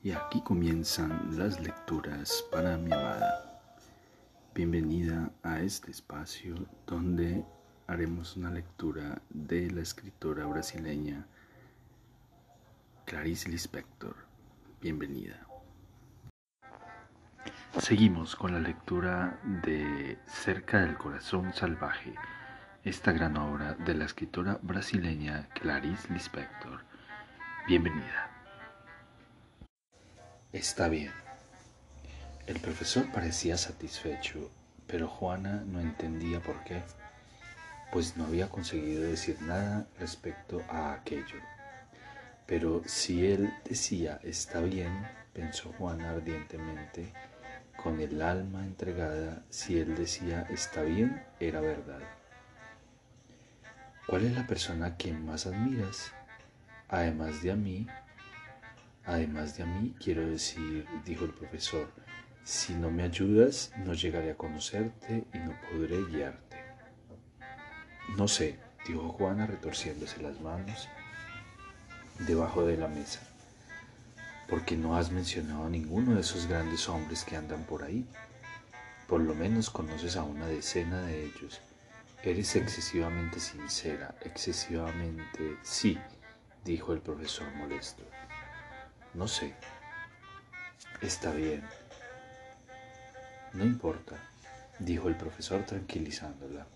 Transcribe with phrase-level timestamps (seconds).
[0.00, 3.60] Y aquí comienzan las lecturas para mi amada.
[4.54, 6.54] Bienvenida a este espacio
[6.86, 7.44] donde
[7.88, 11.26] haremos una lectura de la escritora brasileña
[13.06, 14.14] Clarice Lispector.
[14.80, 15.44] Bienvenida.
[17.78, 22.14] Seguimos con la lectura de Cerca del Corazón Salvaje,
[22.84, 26.84] esta gran obra de la escritora brasileña Clarice Lispector.
[27.66, 28.37] Bienvenida.
[30.52, 31.12] Está bien.
[32.46, 34.50] El profesor parecía satisfecho,
[34.86, 36.82] pero Juana no entendía por qué,
[37.92, 41.36] pues no había conseguido decir nada respecto a aquello.
[42.46, 47.12] Pero si él decía está bien, pensó Juana ardientemente,
[47.76, 52.00] con el alma entregada, si él decía está bien, era verdad.
[54.06, 56.10] ¿Cuál es la persona a quien más admiras?
[56.88, 57.86] Además de a mí,
[59.08, 61.90] Además de a mí, quiero decir, dijo el profesor,
[62.44, 66.58] si no me ayudas, no llegaré a conocerte y no podré guiarte.
[68.18, 70.88] No sé, dijo Juana retorciéndose las manos
[72.18, 73.20] debajo de la mesa,
[74.46, 78.06] porque no has mencionado a ninguno de esos grandes hombres que andan por ahí.
[79.06, 81.62] Por lo menos conoces a una decena de ellos.
[82.22, 85.56] Eres excesivamente sincera, excesivamente...
[85.62, 85.96] Sí,
[86.62, 88.04] dijo el profesor molesto.
[89.18, 89.52] No sé.
[91.02, 91.64] Está bien.
[93.52, 94.14] No importa,
[94.78, 96.68] dijo el profesor tranquilizándola.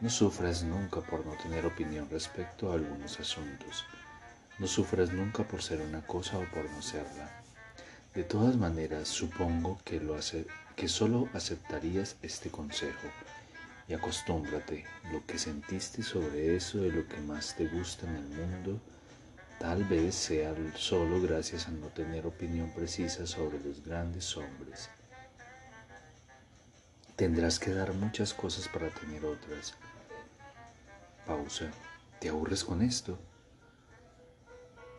[0.00, 3.84] No sufras nunca por no tener opinión respecto a algunos asuntos.
[4.58, 7.42] No sufras nunca por ser una cosa o por no serla.
[8.14, 10.16] De todas maneras, supongo que, lo
[10.76, 13.06] que solo aceptarías este consejo
[13.86, 18.28] y acostúmbrate lo que sentiste sobre eso de lo que más te gusta en el
[18.28, 18.80] mundo
[19.60, 24.88] Tal vez sea solo gracias a no tener opinión precisa sobre los grandes hombres.
[27.14, 29.74] Tendrás que dar muchas cosas para tener otras.
[31.26, 31.70] Pausa.
[32.18, 33.18] ¿Te aburres con esto?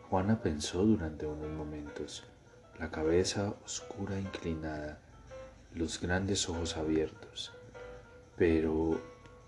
[0.08, 2.22] Juana pensó durante unos momentos,
[2.78, 5.00] la cabeza oscura inclinada,
[5.74, 7.52] los grandes ojos abiertos.
[8.36, 9.00] Pero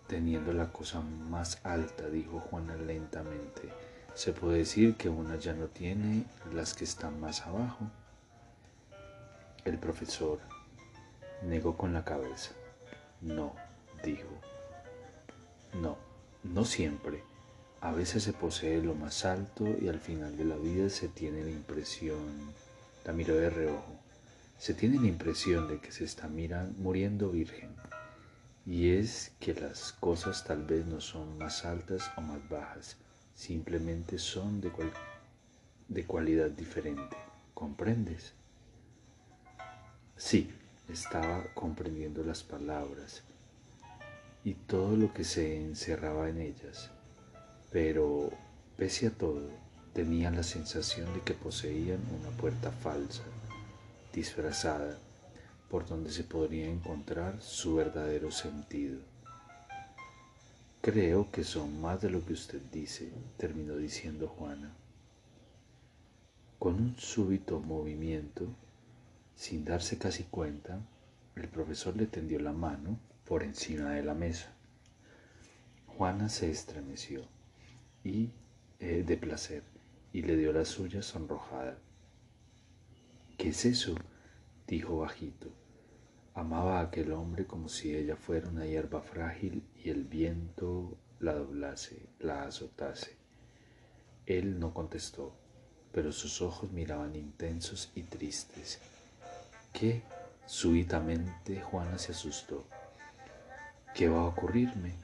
[0.09, 3.73] teniendo la cosa más alta, dijo Juana lentamente,
[4.15, 7.91] se puede decir que una ya no tiene las que están más abajo.
[9.65, 10.39] El profesor
[11.43, 12.53] negó con la cabeza.
[13.21, 13.55] No,
[14.05, 14.29] dijo.
[15.75, 15.99] No,
[16.45, 17.25] no siempre.
[17.81, 21.43] A veces se posee lo más alto y al final de la vida se tiene
[21.43, 22.55] la impresión,
[23.05, 24.01] la miró de reojo,
[24.57, 27.75] se tiene la impresión de que se está muriendo virgen.
[28.65, 32.97] Y es que las cosas tal vez no son más altas o más bajas,
[33.35, 34.71] simplemente son de,
[35.89, 37.17] de cualidad diferente.
[37.53, 38.33] ¿Comprendes?
[40.17, 40.51] Sí,
[40.89, 43.23] estaba comprendiendo las palabras
[44.45, 46.91] y todo lo que se encerraba en ellas,
[47.73, 48.31] pero
[48.77, 49.49] pese a todo
[49.95, 53.23] tenía la sensación de que poseían una puerta falsa,
[54.13, 54.99] disfrazada,
[55.71, 58.99] por donde se podría encontrar su verdadero sentido.
[60.85, 64.71] Creo que son más de lo que usted dice, terminó diciendo Juana.
[66.59, 68.55] Con un súbito movimiento,
[69.35, 70.87] sin darse casi cuenta,
[71.37, 74.53] el profesor le tendió la mano por encima de la mesa.
[75.87, 77.23] Juana se estremeció
[78.05, 78.29] y
[78.79, 79.63] eh, de placer
[80.13, 81.79] y le dio la suya sonrojada.
[83.39, 83.95] ¿Qué es eso?
[84.67, 85.64] dijo bajito.
[86.37, 91.33] Amaba a aquel hombre como si ella fuera una hierba frágil y el viento la
[91.33, 93.17] doblase, la azotase.
[94.27, 95.33] Él no contestó,
[95.93, 98.81] pero sus ojos miraban intensos y tristes.
[99.73, 100.03] ¿Qué?
[100.45, 102.65] Súbitamente Juana se asustó.
[103.95, 104.97] ¿Qué va a ocurrirme?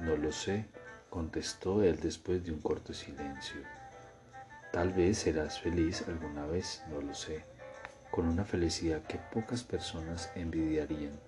[0.00, 0.66] No lo sé,
[1.08, 3.62] contestó él después de un corto silencio.
[4.74, 7.55] Tal vez serás feliz alguna vez, no lo sé
[8.16, 11.20] con una felicidad que pocas personas envidiarían.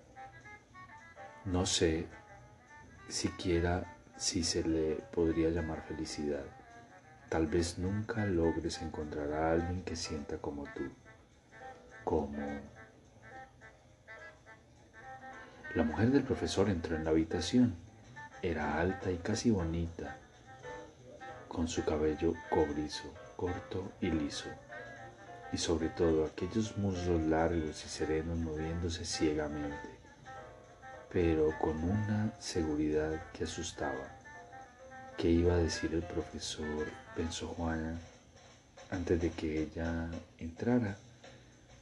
[1.44, 2.06] No sé
[3.08, 6.46] siquiera si se le podría llamar felicidad.
[7.29, 10.88] Tal vez nunca logres encontrar a alguien que sienta como tú,
[12.05, 12.38] como...
[15.75, 17.75] La mujer del profesor entró en la habitación.
[18.40, 20.17] Era alta y casi bonita,
[21.49, 24.49] con su cabello cobrizo, corto y liso
[25.53, 29.89] y sobre todo aquellos muslos largos y serenos moviéndose ciegamente,
[31.11, 34.19] pero con una seguridad que asustaba.
[35.17, 36.87] ¿Qué iba a decir el profesor?
[37.17, 37.99] pensó Juana.
[38.91, 40.09] antes de que ella
[40.39, 40.97] entrara.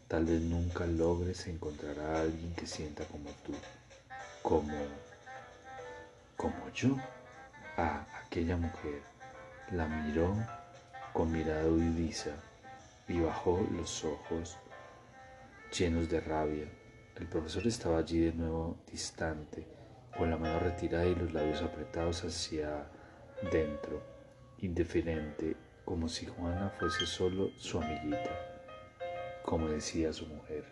[0.09, 3.53] Tal vez nunca logres encontrar a alguien que sienta como tú,
[4.41, 4.79] como,
[6.37, 6.97] como yo,
[7.77, 9.03] a aquella mujer.
[9.73, 10.33] La miró
[11.13, 12.31] con mirada huidiza
[13.09, 14.59] y bajó los ojos
[15.77, 16.69] llenos de rabia.
[17.17, 19.67] El profesor estaba allí de nuevo distante,
[20.17, 22.89] con la mano retirada y los labios apretados hacia
[23.51, 24.03] dentro,
[24.59, 28.31] indiferente, como si Juana fuese solo su amiguita,
[29.45, 30.65] como decía su mujer.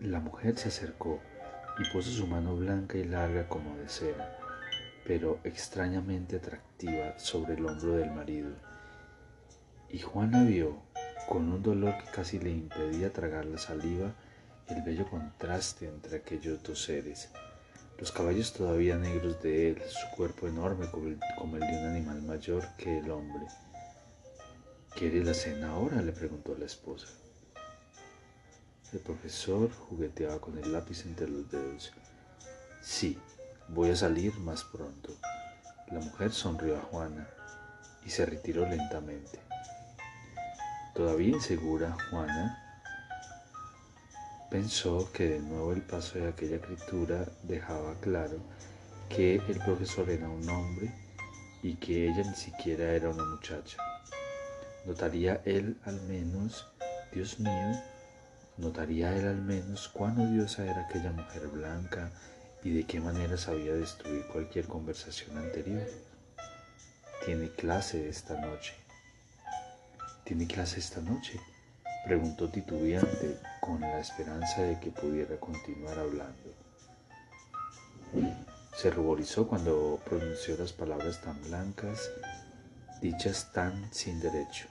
[0.00, 1.20] La mujer se acercó
[1.78, 4.38] y puso su mano blanca y larga como de cera,
[5.06, 8.50] pero extrañamente atractiva sobre el hombro del marido.
[9.92, 10.82] Y Juana vio,
[11.28, 14.14] con un dolor que casi le impedía tragar la saliva,
[14.68, 17.28] el bello contraste entre aquellos dos seres
[18.00, 21.06] los caballos todavía negros de él, su cuerpo enorme como
[21.56, 23.46] el, de un animal mayor que el hombre.
[24.96, 26.00] ¿Quiere la cena ahora?
[26.00, 27.08] le preguntó la esposa.
[28.94, 31.92] El profesor jugueteaba con el lápiz entre los dedos.
[32.80, 33.18] Sí,
[33.68, 35.14] voy a salir más pronto.
[35.88, 37.28] La mujer sonrió a Juana
[38.06, 39.38] y se retiró lentamente.
[40.94, 42.70] Todavía insegura, Juana
[44.50, 48.36] Pensó que de nuevo el paso de aquella criatura dejaba claro
[49.08, 50.92] que el profesor era un hombre
[51.62, 53.76] y que ella ni siquiera era una muchacha.
[54.86, 56.66] Notaría él al menos,
[57.12, 57.80] Dios mío,
[58.56, 62.10] notaría él al menos cuán odiosa era aquella mujer blanca
[62.64, 65.86] y de qué manera sabía destruir cualquier conversación anterior.
[67.24, 68.79] Tiene clase esta noche.
[70.30, 71.40] Tiene clase esta noche
[72.04, 76.54] preguntó titubeante con la esperanza de que pudiera continuar hablando.
[78.76, 82.12] Se ruborizó cuando pronunció las palabras tan blancas,
[83.02, 84.68] dichas tan sin derecho,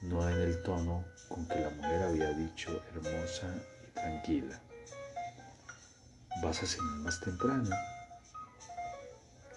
[0.00, 3.54] no en el tono con que la mujer había dicho hermosa
[3.86, 4.58] y tranquila.
[6.42, 7.76] ¿Vas a cenar más temprano?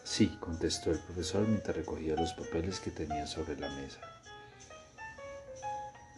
[0.04, 4.02] Sí, contestó el profesor mientras recogía los papeles que tenía sobre la mesa.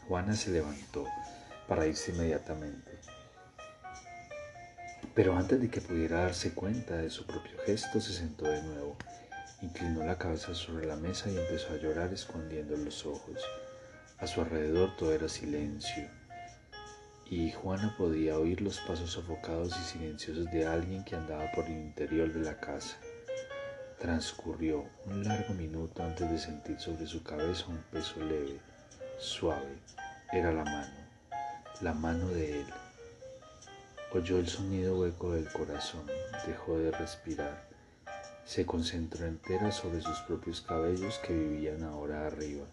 [0.08, 1.08] Juana se levantó
[1.68, 2.92] para irse inmediatamente.
[5.16, 8.98] Pero antes de que pudiera darse cuenta de su propio gesto, se sentó de nuevo,
[9.62, 13.40] inclinó la cabeza sobre la mesa y empezó a llorar escondiendo los ojos.
[14.18, 16.10] A su alrededor todo era silencio,
[17.30, 21.72] y Juana podía oír los pasos sofocados y silenciosos de alguien que andaba por el
[21.72, 22.98] interior de la casa.
[24.00, 28.73] Transcurrió un largo minuto antes de sentir sobre su cabeza un peso leve
[29.24, 29.80] suave,
[30.34, 30.94] era la mano,
[31.80, 32.74] la mano de él.
[34.12, 36.06] Oyó el sonido hueco del corazón,
[36.46, 37.66] dejó de respirar,
[38.46, 42.66] se concentró entera sobre sus propios cabellos que vivían ahora arriba.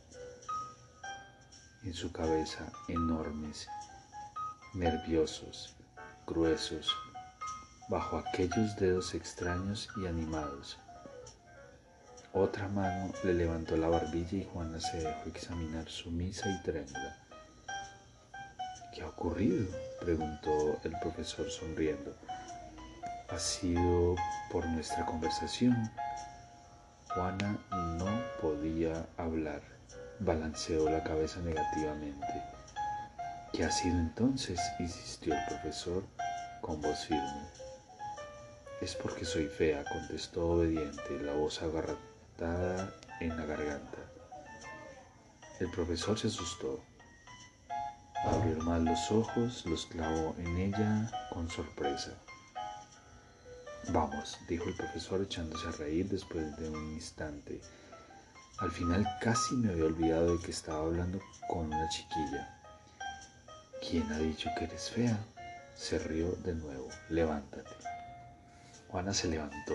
[1.84, 3.68] En su cabeza, enormes,
[4.74, 5.76] nerviosos,
[6.26, 6.92] gruesos,
[7.88, 10.78] bajo aquellos dedos extraños y animados
[12.32, 17.16] otra mano le levantó la barbilla y Juana se dejó examinar sumisa y trémula.
[18.94, 19.66] ¿Qué ha ocurrido?
[20.00, 22.14] preguntó el profesor sonriendo.
[23.30, 24.14] Ha sido
[24.50, 25.90] por nuestra conversación.
[27.08, 27.58] Juana
[27.98, 29.62] no podía hablar.
[30.20, 32.44] Balanceó la cabeza negativamente.
[33.52, 34.60] ¿Qué ha sido entonces?
[34.78, 36.04] insistió el profesor
[36.60, 37.48] con voz firme.
[38.80, 41.98] Es porque soy fea, contestó obediente, la voz agarrada
[42.40, 43.98] en la garganta.
[45.58, 46.82] El profesor se asustó.
[48.24, 52.12] Abrió mal los ojos, los clavó en ella con sorpresa.
[53.90, 57.60] Vamos, dijo el profesor echándose a reír después de un instante.
[58.58, 62.58] Al final casi me había olvidado de que estaba hablando con una chiquilla.
[63.86, 65.18] ¿Quién ha dicho que eres fea?
[65.74, 66.88] Se rió de nuevo.
[67.08, 67.70] Levántate.
[68.88, 69.74] Juana se levantó,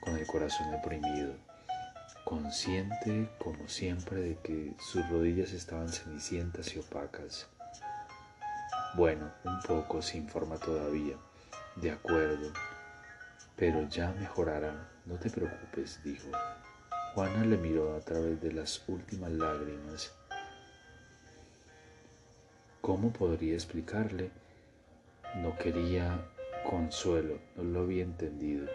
[0.00, 1.51] con el corazón deprimido
[2.32, 7.46] consciente como siempre de que sus rodillas estaban cenicientas y opacas.
[8.96, 11.16] Bueno, un poco sin forma todavía,
[11.76, 12.50] de acuerdo,
[13.54, 16.28] pero ya mejorará, no te preocupes, dijo.
[17.12, 20.14] Juana le miró a través de las últimas lágrimas.
[22.80, 24.30] ¿Cómo podría explicarle?
[25.36, 26.18] No quería
[26.64, 28.68] consuelo, no lo había entendido.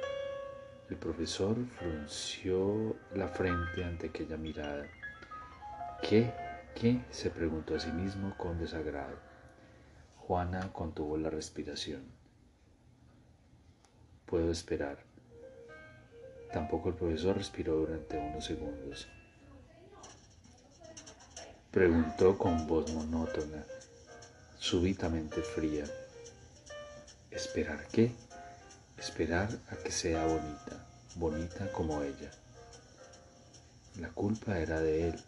[0.90, 4.88] El profesor frunció la frente ante aquella mirada.
[6.02, 6.34] ¿Qué?
[6.76, 7.04] ¿Qué?
[7.10, 9.18] se preguntó a sí mismo con desagrado.
[10.16, 12.04] Juana contuvo la respiración.
[14.26, 14.98] Puedo esperar.
[16.54, 19.08] Tampoco el profesor respiró durante unos segundos.
[21.72, 23.66] Preguntó con voz monótona,
[24.58, 25.84] súbitamente fría.
[27.30, 28.12] ¿Esperar qué?
[28.98, 30.86] Esperar a que sea bonita,
[31.16, 32.32] bonita como ella.
[34.00, 35.24] La culpa era de él.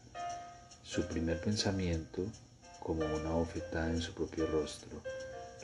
[0.84, 2.24] Su primer pensamiento,
[2.80, 5.02] como una bofetada en su propio rostro,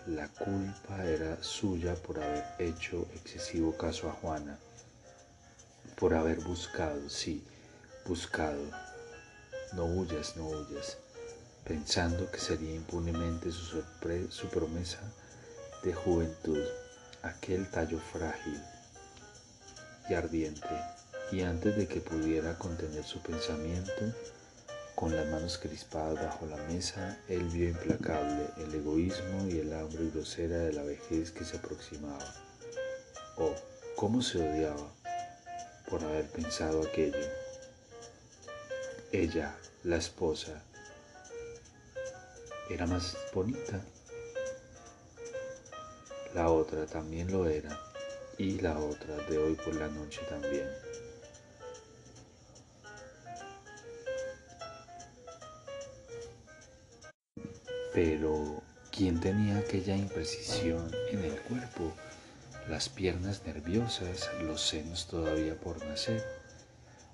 [0.06, 4.60] la culpa era suya por haber hecho excesivo caso a Juana,
[5.96, 7.44] por haber buscado, sí,
[8.06, 8.62] buscado.
[9.74, 10.98] No huyas, no huyas,
[11.64, 13.84] pensando que sería impunemente su,
[14.30, 15.00] su promesa
[15.84, 16.64] de juventud,
[17.26, 18.62] aquel tallo frágil
[20.10, 20.70] y ardiente,
[21.32, 24.14] y antes de que pudiera contener su pensamiento,
[24.94, 30.10] con las manos crispadas bajo la mesa, él vio implacable el egoísmo y el hambre
[30.14, 32.34] grosera de la vejez que se aproximaba.
[33.38, 33.54] Oh,
[33.96, 34.88] cómo se odiaba
[35.90, 37.28] por haber pensado aquello.
[39.12, 40.62] Ella, la esposa,
[42.70, 43.82] era más bonita.
[46.36, 47.80] La otra también lo era,
[48.38, 50.68] y la otra de hoy por la noche también.
[57.94, 58.62] Pero,
[58.92, 61.94] ¿quién tenía aquella imprecisión en el cuerpo?
[62.68, 66.22] Las piernas nerviosas, los senos todavía por nacer.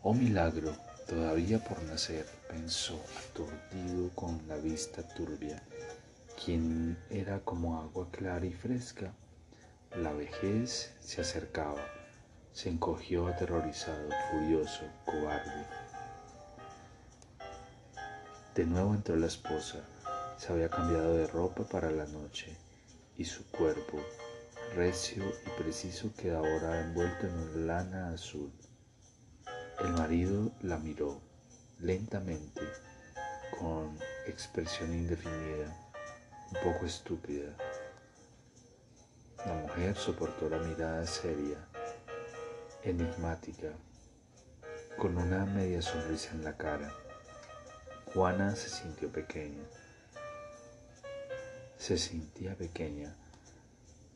[0.01, 0.75] Oh milagro,
[1.07, 2.99] todavía por nacer, pensó
[3.29, 5.61] aturdido con la vista turbia.
[6.43, 9.13] ¿Quién era como agua clara y fresca?
[9.95, 11.85] La vejez se acercaba,
[12.51, 15.65] se encogió aterrorizado, furioso, cobarde.
[18.55, 19.85] De nuevo entró la esposa
[20.41, 22.57] se había cambiado de ropa para la noche
[23.15, 23.99] y su cuerpo,
[24.73, 28.51] recio y preciso, quedaba ahora envuelto en una lana azul.
[29.79, 31.21] El marido la miró
[31.77, 32.61] lentamente,
[33.59, 35.90] con expresión indefinida,
[36.51, 37.55] un poco estúpida.
[39.45, 41.57] La mujer soportó la mirada seria,
[42.83, 43.69] enigmática,
[44.97, 46.93] con una media sonrisa en la cara.
[48.13, 49.63] Juana se sintió pequeña
[51.81, 53.11] se sentía pequeña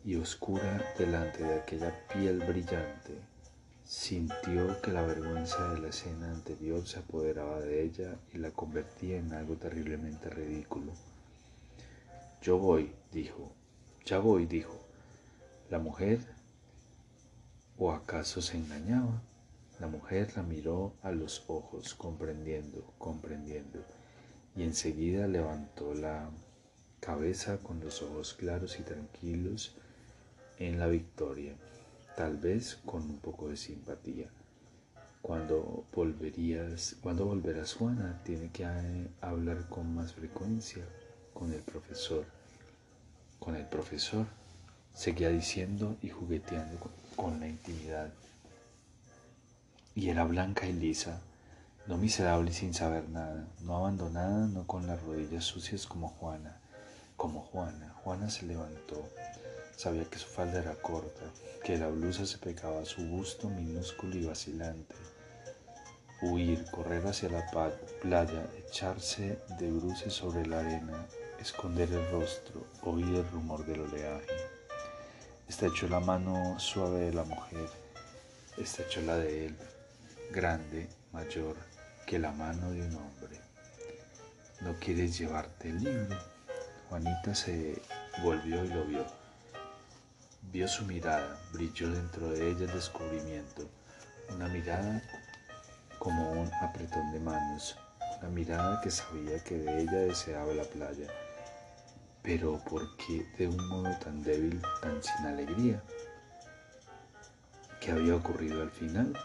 [0.03, 3.17] y oscura delante de aquella piel brillante.
[3.83, 9.17] Sintió que la vergüenza de la escena anterior se apoderaba de ella y la convertía
[9.17, 10.91] en algo terriblemente ridículo.
[12.45, 13.51] Yo voy, dijo.
[14.05, 14.79] Ya voy, dijo.
[15.71, 16.19] La mujer,
[17.75, 19.19] ¿o acaso se engañaba?
[19.79, 23.79] La mujer la miró a los ojos, comprendiendo, comprendiendo,
[24.55, 26.29] y enseguida levantó la
[26.99, 29.73] cabeza con los ojos claros y tranquilos
[30.59, 31.55] en la victoria,
[32.15, 34.29] tal vez con un poco de simpatía.
[35.23, 40.85] Cuando volverías, cuando volverás Juana, tiene que eh, hablar con más frecuencia
[41.35, 42.25] con el profesor.
[43.39, 44.25] Con el profesor,
[44.95, 46.79] seguía diciendo y jugueteando
[47.15, 48.09] con la intimidad.
[49.93, 51.21] Y era blanca y lisa,
[51.87, 56.57] no miserable y sin saber nada, no abandonada, no con las rodillas sucias como Juana,
[57.17, 57.93] como Juana.
[58.03, 59.07] Juana se levantó.
[59.75, 61.25] Sabía que su falda era corta,
[61.63, 64.95] que la blusa se pegaba a su busto minúsculo y vacilante.
[66.21, 67.45] Huir, correr hacia la
[68.01, 71.05] playa, echarse de bruces sobre la arena,
[71.45, 74.25] esconder el rostro, oír el rumor del oleaje.
[75.47, 77.69] Estrechó la mano suave de la mujer,
[78.57, 79.55] estrechó la de él,
[80.31, 81.55] grande, mayor
[82.07, 83.39] que la mano de un hombre.
[84.61, 86.17] ¿No quieres llevarte el libro?
[86.89, 87.79] Juanita se
[88.23, 89.05] volvió y lo vio.
[90.51, 93.69] Vio su mirada, brilló dentro de ella el descubrimiento,
[94.33, 94.99] una mirada
[95.99, 97.77] como un apretón de manos,
[98.19, 101.07] una mirada que sabía que de ella deseaba la playa,
[102.25, 105.81] pero ¿por qué de un modo tan débil, tan sin alegría?
[107.79, 109.15] ¿Qué había ocurrido al final?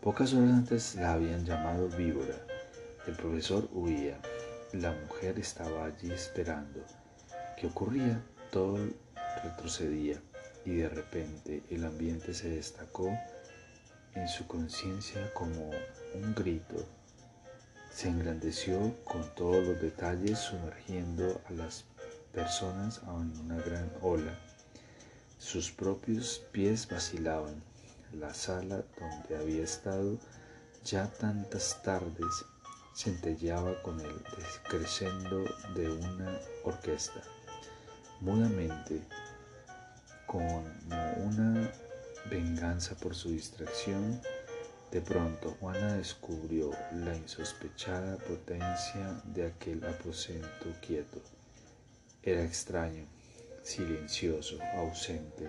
[0.00, 2.36] Pocas horas antes la habían llamado víbora.
[3.08, 4.16] El profesor huía,
[4.72, 6.84] la mujer estaba allí esperando.
[7.56, 8.22] ¿Qué ocurría?
[8.52, 8.78] Todo
[9.42, 10.22] retrocedía
[10.64, 13.10] y de repente el ambiente se destacó
[14.14, 15.70] en su conciencia como
[16.14, 16.76] un grito.
[17.98, 21.82] Se engrandeció con todos los detalles sumergiendo a las
[22.32, 24.38] personas en una gran ola.
[25.40, 27.60] Sus propios pies vacilaban.
[28.12, 30.16] La sala donde había estado
[30.84, 32.44] ya tantas tardes
[32.94, 35.42] centelleaba con el descrescendo
[35.74, 37.20] de una orquesta.
[38.20, 39.02] Mudamente,
[40.24, 40.64] como
[41.24, 41.68] una
[42.30, 44.20] venganza por su distracción,
[44.90, 51.20] De pronto Juana descubrió la insospechada potencia de aquel aposento quieto.
[52.22, 53.04] Era extraño,
[53.62, 55.46] silencioso, ausente,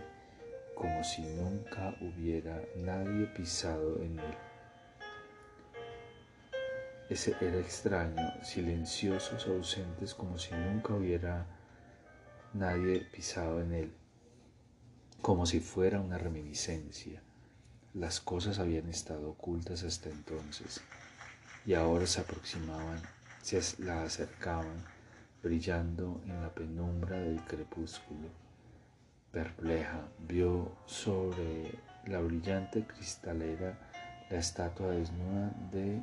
[0.75, 4.38] como si nunca hubiera nadie pisado en él.
[7.10, 11.46] Ese era extraño, silenciosos, ausentes, como si nunca hubiera
[12.53, 13.93] nadie pisado en él,
[15.22, 17.24] como si fuera una reminiscencia
[18.00, 20.79] las cosas habían estado ocultas hasta entonces
[21.65, 23.01] y ahora se aproximaban,
[23.41, 24.86] se la acercaban,
[25.44, 28.29] brillando en la penumbra del crepúsculo.
[29.32, 33.77] Perpleja, vio sobre la brillante cristalera
[34.29, 36.01] la estatua desnuda de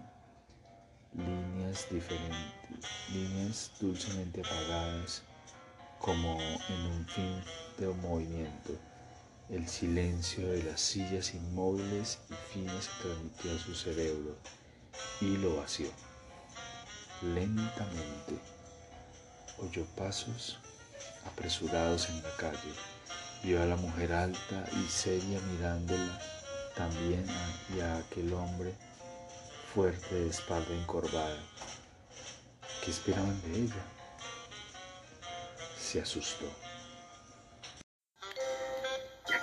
[1.14, 5.22] líneas diferentes, líneas dulcemente apagadas,
[5.98, 7.40] como en un fin
[7.78, 8.74] de movimiento
[9.48, 14.36] el silencio de las sillas inmóviles y finas se transmitió a su cerebro
[15.20, 15.88] y lo vació.
[17.22, 18.38] Lentamente
[19.58, 20.58] oyó pasos
[21.26, 22.72] apresurados en la calle.
[23.42, 26.20] Vio a la mujer alta y seria mirándola
[26.74, 27.24] también
[27.74, 28.74] y a aquel hombre
[29.72, 31.38] fuerte de espalda encorvada.
[32.84, 33.84] ¿Qué esperaban de ella?
[35.78, 36.65] Se asustó.